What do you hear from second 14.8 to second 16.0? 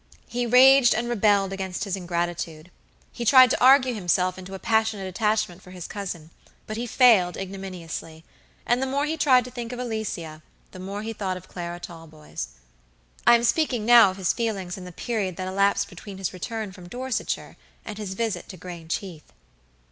the period that elapsed